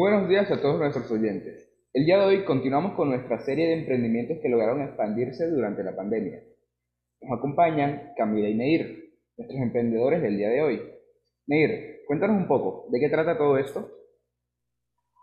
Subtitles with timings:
[0.00, 1.70] Buenos días a todos nuestros oyentes.
[1.92, 5.94] El día de hoy continuamos con nuestra serie de emprendimientos que lograron expandirse durante la
[5.94, 6.42] pandemia.
[7.20, 10.80] Nos acompañan Camila y Neir, nuestros emprendedores del día de hoy.
[11.46, 13.90] Neir, cuéntanos un poco, ¿de qué trata todo esto?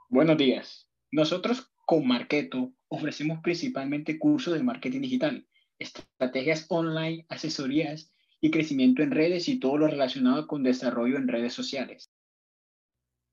[0.09, 0.87] Buenos días.
[1.11, 5.47] Nosotros con Marketo ofrecemos principalmente cursos de marketing digital,
[5.79, 11.53] estrategias online, asesorías y crecimiento en redes y todo lo relacionado con desarrollo en redes
[11.53, 12.11] sociales.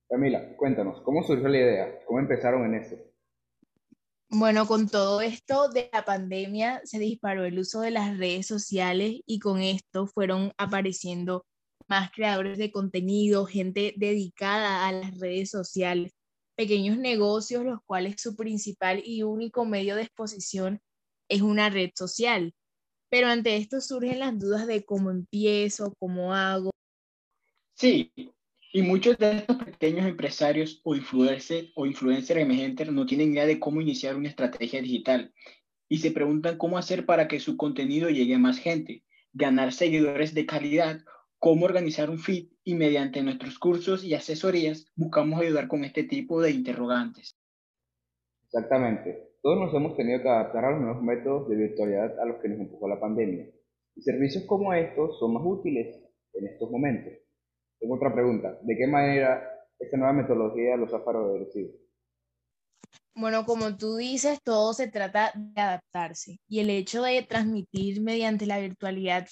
[0.09, 2.05] Camila, cuéntanos, ¿cómo surgió la idea?
[2.07, 2.97] ¿Cómo empezaron en esto?
[4.29, 9.21] Bueno, con todo esto de la pandemia se disparó el uso de las redes sociales
[9.27, 11.47] y con esto fueron apareciendo
[11.89, 16.13] más creadores de contenido, gente dedicada a las redes sociales,
[16.57, 20.81] pequeños negocios, los cuales su principal y único medio de exposición
[21.29, 22.55] es una red social.
[23.11, 26.71] Pero ante esto surgen las dudas de cómo empiezo, cómo hago.
[27.75, 28.13] Sí,
[28.75, 33.81] y muchos de estos pequeños empresarios o influencers o emergentes no tienen idea de cómo
[33.81, 35.33] iniciar una estrategia digital
[35.89, 40.35] y se preguntan cómo hacer para que su contenido llegue a más gente, ganar seguidores
[40.35, 40.99] de calidad,
[41.39, 46.43] cómo organizar un feed y mediante nuestros cursos y asesorías buscamos ayudar con este tipo
[46.43, 47.39] de interrogantes.
[48.47, 49.37] Exactamente.
[49.41, 52.49] Todos nos hemos tenido que adaptar a los nuevos métodos de virtualidad a los que
[52.49, 53.47] nos empujó la pandemia.
[53.95, 55.95] Y servicios como estos son más útiles
[56.33, 57.24] en estos momentos.
[58.05, 58.59] Otra pregunta.
[58.61, 59.43] ¿De qué manera
[59.79, 61.71] esta nueva metodología los ha favorecido?
[63.15, 68.45] Bueno, como tú dices, todo se trata de adaptarse y el hecho de transmitir mediante
[68.45, 69.27] la virtualidad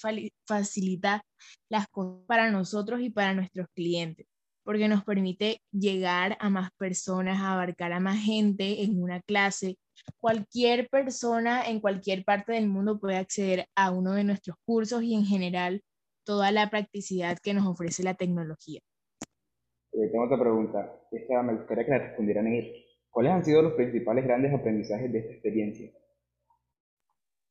[0.47, 1.21] facilita
[1.69, 4.25] las cosas para nosotros y para nuestros clientes,
[4.63, 9.77] porque nos permite llegar a más personas, abarcar a más gente en una clase.
[10.19, 15.13] Cualquier persona en cualquier parte del mundo puede acceder a uno de nuestros cursos y
[15.13, 15.83] en general
[16.23, 18.81] toda la practicidad que nos ofrece la tecnología.
[19.93, 21.01] Eh, tengo otra pregunta.
[21.11, 22.75] Esta me gustaría que la respondieran ellos.
[23.09, 25.91] ¿Cuáles han sido los principales grandes aprendizajes de esta experiencia?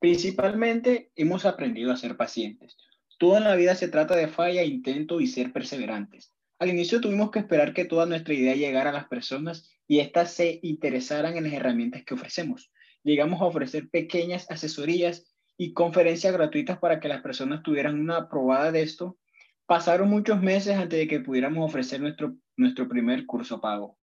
[0.01, 2.77] Principalmente hemos aprendido a ser pacientes.
[3.19, 6.35] Toda la vida se trata de falla, intento y ser perseverantes.
[6.59, 10.33] Al inicio tuvimos que esperar que toda nuestra idea llegara a las personas y éstas
[10.33, 12.73] se interesaran en las herramientas que ofrecemos.
[13.05, 15.32] Llegamos a ofrecer pequeñas asesorías
[15.63, 19.17] y conferencias gratuitas para que las personas tuvieran una probada de esto.
[19.65, 23.97] Pasaron muchos meses antes de que pudiéramos ofrecer nuestro, nuestro primer curso pago.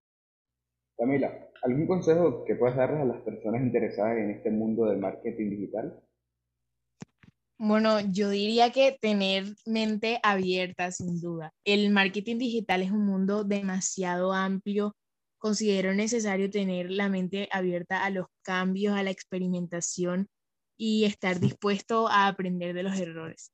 [0.97, 5.50] Camila, ¿algún consejo que puedas darles a las personas interesadas en este mundo del marketing
[5.50, 6.02] digital?
[7.58, 11.52] Bueno, yo diría que tener mente abierta, sin duda.
[11.66, 14.96] El marketing digital es un mundo demasiado amplio.
[15.38, 20.30] Considero necesario tener la mente abierta a los cambios, a la experimentación
[20.79, 23.51] y estar dispuesto a aprender de los errores.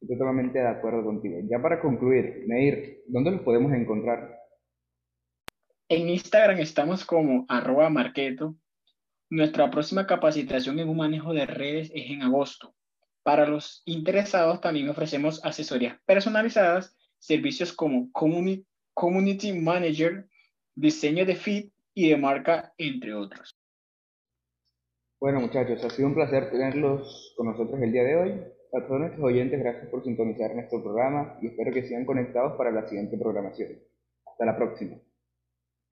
[0.00, 1.38] Estoy totalmente de acuerdo contigo.
[1.50, 4.40] Ya para concluir, Neir, ¿dónde los podemos encontrar?
[5.88, 8.56] En Instagram estamos como arroba marketo.
[9.28, 12.74] Nuestra próxima capacitación en un manejo de redes es en agosto.
[13.22, 20.26] Para los interesados también ofrecemos asesorías personalizadas, servicios como Community Manager,
[20.74, 23.53] diseño de feed y de marca, entre otros.
[25.24, 28.30] Bueno, muchachos, ha sido un placer tenerlos con nosotros el día de hoy.
[28.74, 32.70] A todos nuestros oyentes, gracias por sintonizar nuestro programa y espero que sigan conectados para
[32.70, 33.70] la siguiente programación.
[34.26, 34.98] Hasta la próxima.